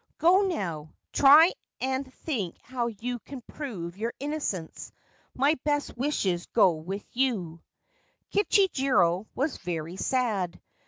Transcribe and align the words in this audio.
Go 0.17 0.41
now. 0.41 0.95
Try 1.13 1.51
and 1.79 2.11
think 2.11 2.57
how 2.63 2.87
you 2.87 3.19
can 3.19 3.41
prove 3.45 3.99
your 3.99 4.15
innocence. 4.19 4.91
My 5.35 5.59
best 5.63 5.95
wishes 5.95 6.47
go 6.47 6.71
with 6.73 7.05
you/ 7.15 7.61
Kichijiro 8.33 9.27
was 9.35 9.57
very 9.57 9.97
sad. 9.97 10.59